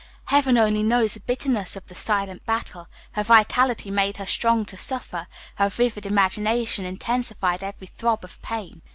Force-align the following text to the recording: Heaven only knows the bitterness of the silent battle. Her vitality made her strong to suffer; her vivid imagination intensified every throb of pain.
Heaven 0.29 0.57
only 0.57 0.81
knows 0.81 1.13
the 1.13 1.19
bitterness 1.19 1.75
of 1.75 1.85
the 1.85 1.93
silent 1.93 2.43
battle. 2.47 2.87
Her 3.11 3.21
vitality 3.21 3.91
made 3.91 4.17
her 4.17 4.25
strong 4.25 4.65
to 4.65 4.75
suffer; 4.75 5.27
her 5.57 5.69
vivid 5.69 6.07
imagination 6.07 6.85
intensified 6.85 7.61
every 7.61 7.85
throb 7.85 8.23
of 8.23 8.41
pain. 8.41 8.81